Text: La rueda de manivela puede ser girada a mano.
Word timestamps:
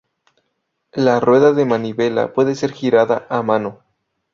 La 0.93 1.19
rueda 1.19 1.53
de 1.53 1.63
manivela 1.63 2.33
puede 2.33 2.55
ser 2.55 2.71
girada 2.71 3.27
a 3.29 3.43
mano. 3.43 3.83